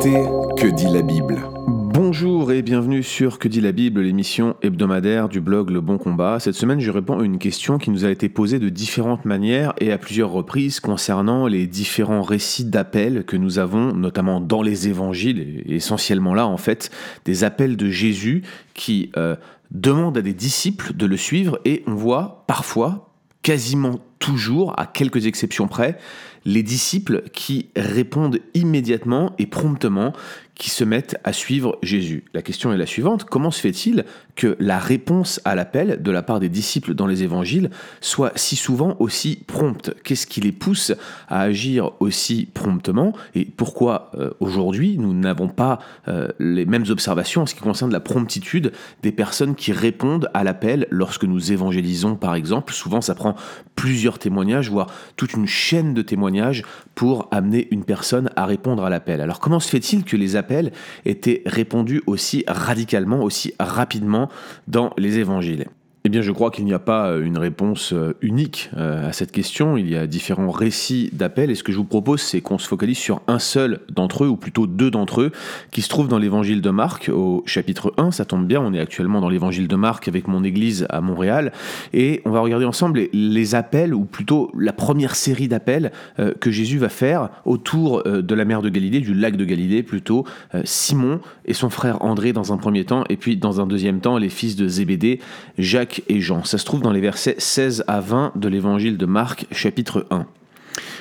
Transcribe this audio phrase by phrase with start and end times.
[0.00, 5.40] Que dit la Bible Bonjour et bienvenue sur Que dit la Bible, l'émission hebdomadaire du
[5.40, 6.38] blog Le Bon Combat.
[6.38, 9.72] Cette semaine, je réponds à une question qui nous a été posée de différentes manières
[9.80, 14.86] et à plusieurs reprises concernant les différents récits d'appels que nous avons, notamment dans les
[14.86, 16.92] évangiles, et essentiellement là en fait,
[17.24, 18.42] des appels de Jésus
[18.74, 19.34] qui euh,
[19.72, 23.10] demandent à des disciples de le suivre et on voit parfois,
[23.42, 25.98] quasiment toujours, à quelques exceptions près,
[26.44, 30.12] les disciples qui répondent immédiatement et promptement,
[30.58, 32.24] qui se mettent à suivre Jésus.
[32.34, 36.22] La question est la suivante, comment se fait-il que la réponse à l'appel de la
[36.22, 37.70] part des disciples dans les évangiles
[38.00, 39.94] soit si souvent aussi prompte?
[40.02, 40.92] Qu'est-ce qui les pousse
[41.28, 43.12] à agir aussi promptement?
[43.36, 45.78] Et pourquoi euh, aujourd'hui nous n'avons pas
[46.08, 48.72] euh, les mêmes observations en ce qui concerne la promptitude
[49.02, 52.72] des personnes qui répondent à l'appel lorsque nous évangélisons par exemple?
[52.72, 53.36] Souvent ça prend
[53.76, 54.86] plusieurs témoignages, voire
[55.16, 56.62] toute une chaîne de témoignages
[56.94, 59.20] pour amener une personne à répondre à l'appel.
[59.20, 60.72] Alors comment se fait-il que les appels
[61.04, 64.30] étaient répondus aussi radicalement, aussi rapidement
[64.66, 65.66] dans les évangiles?
[66.08, 69.12] Eh bien, je crois qu'il n'y a pas euh, une réponse euh, unique euh, à
[69.12, 69.76] cette question.
[69.76, 72.66] Il y a différents récits d'appels et ce que je vous propose, c'est qu'on se
[72.66, 75.32] focalise sur un seul d'entre eux, ou plutôt deux d'entre eux,
[75.70, 78.10] qui se trouvent dans l'évangile de Marc au chapitre 1.
[78.10, 81.52] Ça tombe bien, on est actuellement dans l'évangile de Marc avec mon église à Montréal
[81.92, 85.92] et on va regarder ensemble les appels, ou plutôt la première série d'appels
[86.40, 90.24] que Jésus va faire autour de la mer de Galilée, du lac de Galilée plutôt,
[90.64, 94.16] Simon et son frère André dans un premier temps, et puis dans un deuxième temps,
[94.16, 95.20] les fils de Zébédée,
[95.58, 96.44] Jacques et Jean.
[96.44, 100.26] Ça se trouve dans les versets 16 à 20 de l'évangile de Marc, chapitre 1.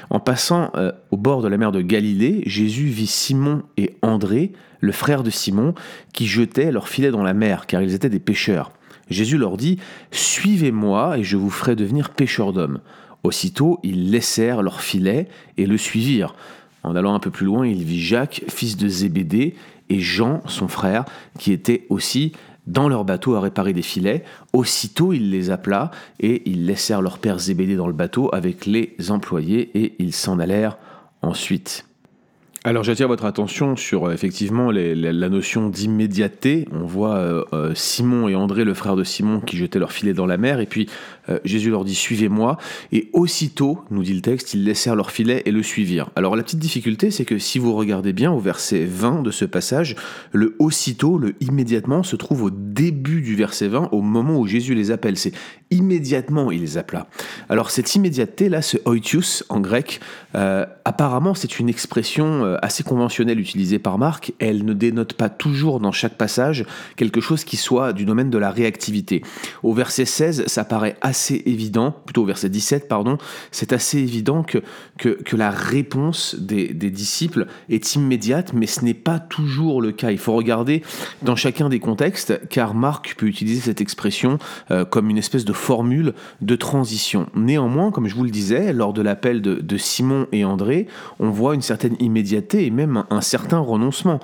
[0.10, 4.54] En passant euh, au bord de la mer de Galilée, Jésus vit Simon et André,
[4.80, 5.74] le frère de Simon,
[6.14, 8.72] qui jetaient leur filet dans la mer, car ils étaient des pêcheurs.
[9.10, 9.80] Jésus leur dit
[10.12, 12.80] Suivez-moi et je vous ferai devenir pêcheurs d'hommes.
[13.24, 16.36] Aussitôt, ils laissèrent leur filet et le suivirent.
[16.84, 19.56] En allant un peu plus loin, il vit Jacques, fils de Zébédée,
[19.90, 21.06] et Jean, son frère,
[21.40, 22.34] qui était aussi
[22.68, 24.24] dans leur bateau à réparer des filets.
[24.54, 28.96] Aussitôt, il les appela et ils laissèrent leur père Zébédée dans le bateau avec les
[29.10, 30.78] employés et ils s'en allèrent
[31.22, 31.88] ensuite.
[32.68, 36.68] Alors j'attire votre attention sur euh, effectivement la notion d'immédiateté.
[36.74, 40.14] On voit euh, euh, Simon et André, le frère de Simon, qui jetaient leur filet
[40.14, 40.90] dans la mer, et puis
[41.44, 42.58] Jésus leur dit Suivez-moi.
[42.92, 46.10] Et aussitôt, nous dit le texte, ils laissèrent leur filet et le suivirent.
[46.16, 49.46] Alors la petite difficulté, c'est que si vous regardez bien au verset 20 de ce
[49.46, 49.96] passage,
[50.32, 54.76] le aussitôt, le immédiatement, se trouve au début du verset 20, au moment où Jésus
[54.76, 55.18] les appelle.
[55.18, 55.34] C'est
[55.72, 57.08] immédiatement il les appela.
[57.50, 60.00] Alors cette immédiateté là, ce oitius en grec,
[60.34, 65.80] apparemment c'est une expression euh, assez conventionnelle utilisée par Marc, elle ne dénote pas toujours
[65.80, 69.24] dans chaque passage quelque chose qui soit du domaine de la réactivité.
[69.64, 73.18] Au verset 16, ça paraît assez évident, plutôt au verset 17, pardon,
[73.52, 74.60] c'est assez évident que,
[74.98, 80.12] que, la réponse des, disciples est immédiate, mais ce n'est pas toujours le cas.
[80.12, 80.82] Il faut regarder
[81.22, 84.40] dans chacun des contextes, car Marc peut utiliser cette expression
[84.72, 87.28] euh, comme une espèce de formule de transition.
[87.36, 90.88] Néanmoins, comme je vous le disais, lors de l'appel de, de Simon et André,
[91.20, 94.20] on voit une certaine immédiateté et même un certain renoncement.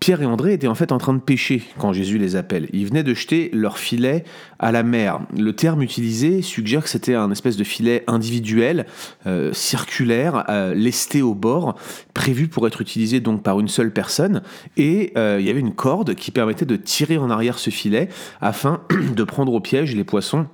[0.00, 2.70] Pierre et André étaient en fait en train de pêcher quand Jésus les appelle.
[2.72, 4.24] Ils venaient de jeter leur filet
[4.58, 5.20] à la mer.
[5.36, 8.86] Le terme utilisé suggère que c'était un espèce de filet individuel,
[9.26, 11.76] euh, circulaire, euh, lesté au bord,
[12.14, 14.40] prévu pour être utilisé donc par une seule personne.
[14.78, 18.08] Et euh, il y avait une corde qui permettait de tirer en arrière ce filet
[18.40, 18.80] afin
[19.14, 20.46] de prendre au piège les poissons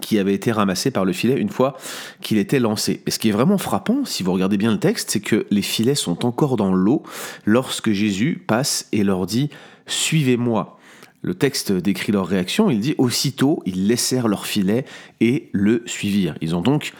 [0.00, 1.76] qui avait été ramassé par le filet une fois
[2.20, 3.02] qu'il était lancé.
[3.06, 5.62] Et ce qui est vraiment frappant, si vous regardez bien le texte, c'est que les
[5.62, 7.02] filets sont encore dans l'eau
[7.44, 9.46] lorsque Jésus passe et leur dit⁇
[9.86, 10.78] Suivez-moi⁇
[11.24, 14.84] le texte décrit leur réaction, il dit Aussitôt, ils laissèrent leur filet
[15.22, 16.36] et le suivirent.
[16.42, 16.92] Ils ont donc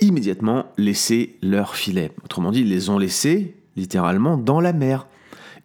[0.00, 2.10] immédiatement laissé leur filet.
[2.24, 5.06] Autrement dit, ils les ont laissés littéralement dans la mer.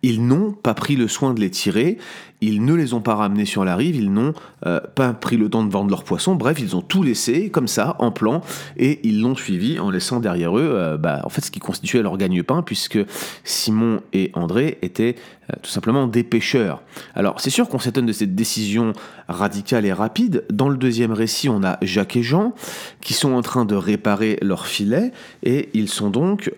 [0.03, 1.99] Ils n'ont pas pris le soin de les tirer,
[2.41, 4.33] ils ne les ont pas ramenés sur la rive, ils n'ont
[4.65, 7.67] euh, pas pris le temps de vendre leurs poissons, bref, ils ont tout laissé comme
[7.67, 8.41] ça, en plan,
[8.77, 12.01] et ils l'ont suivi en laissant derrière eux euh, bah, en fait, ce qui constituait
[12.01, 12.99] leur gagne-pain, puisque
[13.43, 15.15] Simon et André étaient
[15.51, 16.81] euh, tout simplement des pêcheurs.
[17.13, 18.93] Alors, c'est sûr qu'on s'étonne de cette décision
[19.27, 20.43] radicale et rapide.
[20.51, 22.53] Dans le deuxième récit, on a Jacques et Jean
[23.01, 25.11] qui sont en train de réparer leur filet,
[25.43, 26.51] et ils sont donc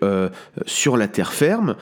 [0.66, 1.76] sur la terre ferme.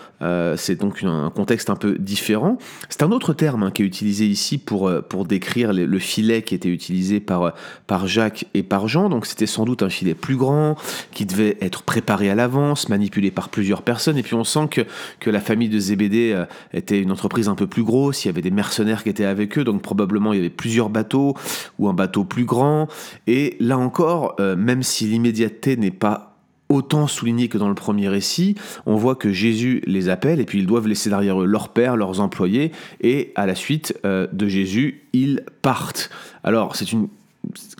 [0.57, 2.59] c'est donc un contexte un peu différent.
[2.89, 6.41] C'est un autre terme hein, qui est utilisé ici pour, euh, pour décrire le, filet
[6.41, 7.51] qui était utilisé par, euh,
[7.87, 9.11] par Jacques et par Jean.
[9.11, 10.77] Donc c'était sans doute un filet plus grand,
[11.13, 14.17] qui devait être préparé à l'avance, manipulé par plusieurs personnes.
[14.17, 14.81] Et puis on sent que,
[15.21, 18.31] que la famille de Zébédée euh, était une entreprise un peu plus grosse, il y
[18.31, 21.35] avait des mercenaires qui étaient avec eux, donc probablement il y avait plusieurs bateaux
[21.79, 22.89] ou un bateau plus grand.
[23.27, 26.32] Et là encore, même si l'immédiateté n'est pas
[26.73, 28.57] autant souligné que dans le premier récit.
[28.87, 31.97] On voit que Jésus les appelle et puis ils doivent laisser derrière eux leur père,
[31.97, 36.11] leurs employés, et à la suite euh, de Jésus, ils partent.
[36.45, 37.09] Alors c'est une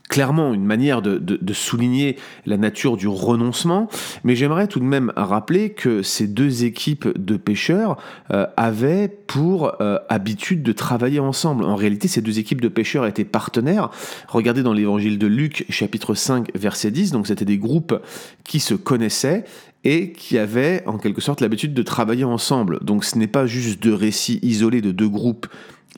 [0.09, 2.17] clairement une manière de, souligner
[2.47, 3.89] la nature du renoncement,
[4.25, 7.97] mais j'aimerais tout de même rappeler que ces deux équipes de pêcheurs
[8.31, 11.65] euh, avaient pour euh, habitude de travailler ensemble.
[11.65, 13.91] En réalité, ces deux équipes de pêcheurs étaient partenaires.
[14.29, 17.99] Regardez dans l'évangile de Luc, chapitre 5, verset 10, donc c'était des groupes
[18.45, 19.45] qui se connaissaient
[19.85, 22.79] et qui avaient en quelque sorte l'habitude de travailler ensemble.
[22.83, 25.47] Donc ce n'est pas juste deux récits isolés de deux groupes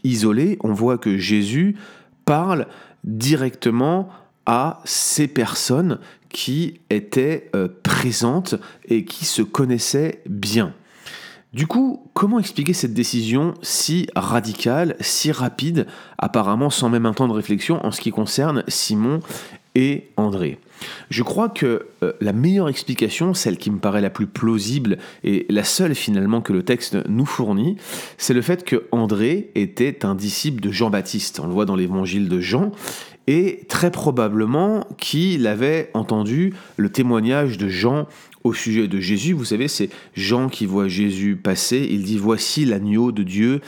[0.05, 1.77] isolés, on voit que Jésus
[2.25, 2.67] parle
[3.05, 4.09] directement
[4.47, 5.99] à ces personnes
[6.31, 8.57] qui étaient euh, présentes
[8.87, 10.75] et qui se connaissaient bien.
[11.53, 15.87] Du coup, comment expliquer cette décision si radicale, si rapide,
[16.19, 19.21] apparemment sans même un temps de réflexion en ce qui concerne Simon
[19.75, 20.59] et André
[21.11, 25.47] Je crois que euh, la meilleure explication, celle qui me paraît la plus plausible et
[25.49, 27.77] la seule finalement que le texte nous fournit,
[28.19, 31.41] c'est le fait que André était un disciple de Jean-Baptiste.
[31.41, 32.73] On le voit dans l'évangile de Jean
[33.27, 38.07] et très probablement qu'il avait entendu le témoignage de Jean
[38.45, 39.33] au sujet de Jésus.
[39.33, 43.61] Vous savez, c'est Jean qui voit Jésus passer, il dit Voici l'agneau de Dieu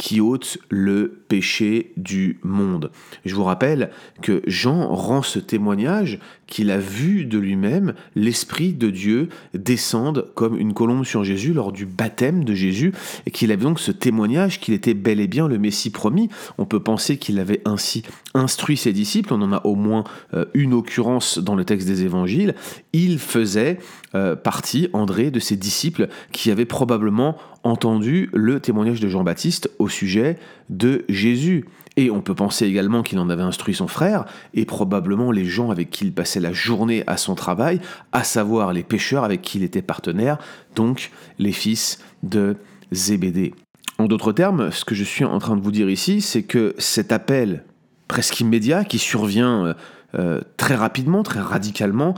[0.00, 2.90] qui ôte le péché du monde.
[3.26, 3.90] Je vous rappelle
[4.22, 10.58] que Jean rend ce témoignage qu'il a vu de lui-même l'Esprit de Dieu descendre comme
[10.58, 12.92] une colombe sur Jésus lors du baptême de Jésus,
[13.26, 16.30] et qu'il avait donc ce témoignage qu'il était bel et bien le Messie promis.
[16.56, 18.02] On peut penser qu'il avait ainsi
[18.34, 20.04] instruit ses disciples, on en a au moins
[20.34, 22.54] euh, une occurrence dans le texte des évangiles.
[22.92, 23.78] Il faisait
[24.14, 29.88] euh, partie, André, de ses disciples qui avaient probablement entendu le témoignage de Jean-Baptiste au
[29.88, 30.38] sujet
[30.68, 31.66] de Jésus.
[31.96, 34.24] Et on peut penser également qu'il en avait instruit son frère,
[34.54, 37.80] et probablement les gens avec qui il passait la journée à son travail,
[38.12, 40.38] à savoir les pêcheurs avec qui il était partenaire,
[40.76, 42.56] donc les fils de
[42.92, 43.54] Zébédée.
[43.98, 46.74] En d'autres termes, ce que je suis en train de vous dire ici, c'est que
[46.78, 47.64] cet appel
[48.10, 49.74] presque immédiat qui survient euh,
[50.16, 52.14] euh, très rapidement, très radicalement,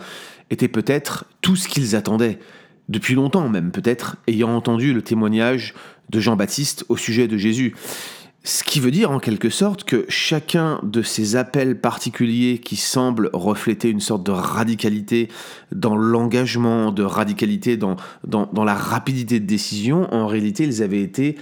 [0.48, 2.38] était peut-être tout ce qu'ils attendaient
[2.88, 5.74] depuis longtemps même, peut-être ayant entendu le témoignage
[6.08, 7.74] de Jean-Baptiste au sujet de Jésus.
[8.42, 13.28] Ce qui veut dire en quelque sorte que chacun de ces appels particuliers qui semblent
[13.34, 15.28] refléter une sorte de radicalité
[15.72, 17.96] dans l'engagement, de radicalité dans,
[18.26, 21.36] dans, dans, la rapidité de décision, en réalité ils avaient été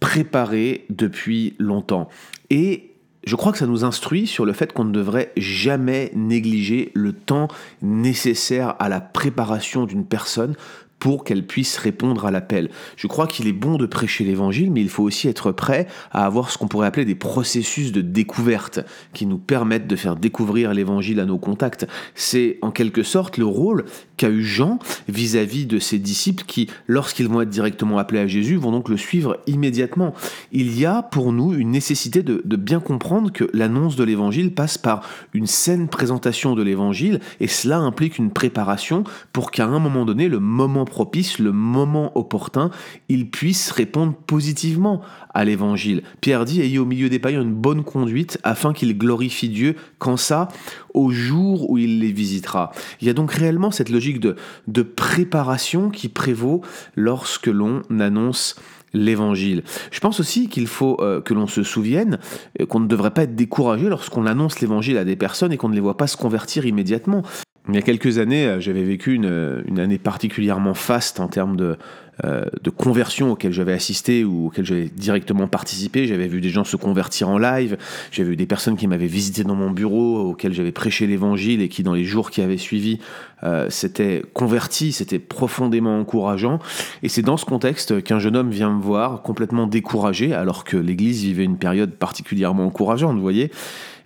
[0.00, 2.08] préparés depuis longtemps.
[2.50, 2.91] Et
[3.24, 7.12] je crois que ça nous instruit sur le fait qu'on ne devrait jamais négliger le
[7.12, 7.48] temps
[7.80, 10.54] nécessaire à la préparation d'une personne
[11.02, 12.70] pour qu'elle puisse répondre à l'appel.
[12.96, 16.24] Je crois qu'il est bon de prêcher l'évangile, mais il faut aussi être prêt à
[16.24, 18.78] avoir ce qu'on pourrait appeler des processus de découverte
[19.12, 21.88] qui nous permettent de faire découvrir l'évangile à nos contacts.
[22.14, 23.84] C'est en quelque sorte le rôle
[24.16, 24.78] qu'a eu Jean
[25.08, 28.96] vis-à-vis de ses disciples qui, lorsqu'ils vont être directement appelés à Jésus, vont donc le
[28.96, 30.14] suivre immédiatement.
[30.52, 34.54] Il y a pour nous une nécessité de, de bien comprendre que l'annonce de l'évangile
[34.54, 39.02] passe par une saine présentation de l'évangile et cela implique une préparation
[39.32, 42.70] pour qu'à un moment donné, le moment propice, le moment opportun,
[43.08, 45.00] il puisse répondre positivement
[45.32, 46.02] à l'évangile.
[46.20, 50.18] Pierre dit Ayez au milieu des païens une bonne conduite afin qu'il glorifie Dieu, quand
[50.18, 50.48] ça,
[50.92, 52.72] au jour où il les visitera.
[53.00, 54.36] Il y a donc réellement cette logique de,
[54.68, 56.60] de préparation qui prévaut
[56.94, 58.56] lorsque l'on annonce
[58.92, 59.62] l'évangile.
[59.90, 62.18] Je pense aussi qu'il faut euh, que l'on se souvienne
[62.60, 65.70] euh, qu'on ne devrait pas être découragé lorsqu'on annonce l'évangile à des personnes et qu'on
[65.70, 67.22] ne les voit pas se convertir immédiatement.
[67.68, 71.56] Il y a quelques années, euh, j'avais vécu une, une, année particulièrement faste en termes
[71.56, 71.76] de,
[72.24, 72.44] euh,
[72.76, 76.06] conversion auxquelles j'avais assisté ou auxquelles j'avais directement participé.
[76.06, 77.78] J'avais vu des gens se convertir en live,
[78.10, 81.68] j'avais vu des personnes qui m'avaient visité dans mon bureau, auxquelles j'avais prêché l'évangile et
[81.68, 82.98] qui, dans les jours qui avaient suivi,
[83.44, 84.92] euh, s'étaient convertis.
[84.92, 86.58] C'était profondément encourageant.
[87.02, 90.76] Et c'est dans ce contexte qu'un jeune homme vient me voir complètement découragé, alors que
[90.76, 93.50] l'Église vivait une période particulièrement encourageante, vous voyez.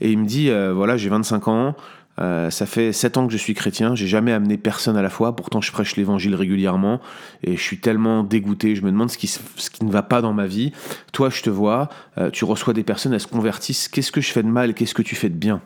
[0.01, 1.75] Et il me dit, euh, voilà, j'ai 25 ans,
[2.19, 5.11] euh, ça fait sept ans que je suis chrétien, j'ai jamais amené personne à la
[5.11, 7.01] foi, pourtant je prêche l'évangile régulièrement
[7.45, 10.23] et je suis tellement dégoûté, je me demande ce qui, ce qui ne va pas
[10.23, 10.73] dans ma vie.
[11.13, 14.33] Toi, je te vois, euh, tu reçois des personnes, elles se convertissent, qu'est-ce que je
[14.33, 15.61] fais de mal, qu'est-ce que tu fais de bien?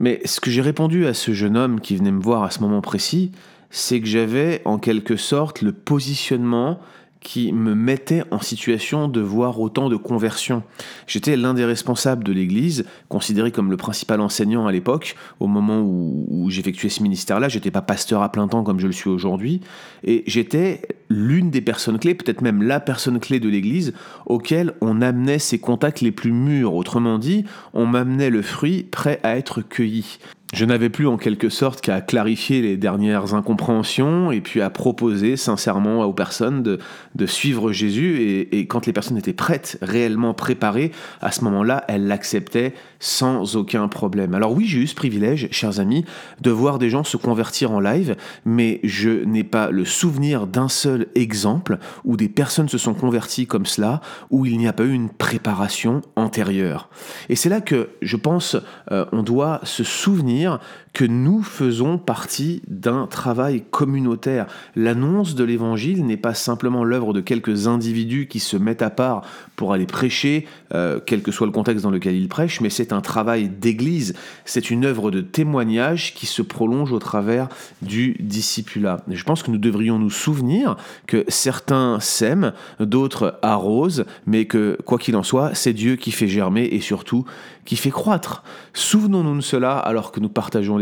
[0.00, 2.60] Mais ce que j'ai répondu à ce jeune homme qui venait me voir à ce
[2.60, 3.32] moment précis,
[3.70, 6.78] c'est que j'avais en quelque sorte le positionnement
[7.24, 10.62] qui me mettait en situation de voir autant de conversions.
[11.08, 15.80] J'étais l'un des responsables de l'Église, considéré comme le principal enseignant à l'époque, au moment
[15.80, 17.48] où, j'effectuais ce ministère-là.
[17.48, 19.62] J'étais pas pasteur à plein temps comme je le suis aujourd'hui,
[20.04, 23.94] et j'étais l'une des personnes clés, peut-être même la personne clé de l'Église,
[24.26, 26.74] auquel on amenait ses contacts les plus mûrs.
[26.74, 30.18] Autrement dit, on m'amenait le fruit prêt à être cueilli.
[30.54, 35.36] Je n'avais plus en quelque sorte qu'à clarifier les dernières incompréhensions et puis à proposer
[35.36, 36.78] sincèrement aux personnes de,
[37.16, 38.46] de suivre Jésus.
[38.52, 43.88] Et, quand les personnes étaient prêtes, réellement préparées, à ce moment-là, elles l'acceptaient sans aucun
[43.88, 44.32] problème.
[44.32, 46.04] Alors oui, j'ai eu ce privilège, chers amis,
[46.40, 50.68] de voir des gens se convertir en live, mais je n'ai pas le souvenir d'un
[50.68, 54.84] seul exemple où des personnes se sont converties comme cela, où il n'y a pas
[54.84, 56.88] eu une préparation antérieure.
[57.28, 58.56] Et c'est là que je pense
[58.92, 60.60] euh, on doit se souvenir venir
[60.94, 64.46] que nous faisons partie d'un travail communautaire.
[64.76, 69.22] L'annonce de l'évangile n'est pas simplement l'œuvre de quelques individus qui se mettent à part
[69.56, 72.92] pour aller prêcher, euh, quel que soit le contexte dans lequel ils prêchent, mais c'est
[72.92, 77.48] un travail d'église, c'est une œuvre de témoignage qui se prolonge au travers
[77.82, 79.02] du discipulat.
[79.10, 80.76] Je pense que nous devrions nous souvenir
[81.08, 86.28] que certains sèment, d'autres arrosent, mais que quoi qu'il en soit, c'est Dieu qui fait
[86.28, 87.24] germer et surtout
[87.64, 88.42] qui fait croître.
[88.74, 90.76] Souvenons-nous de cela alors que nous partageons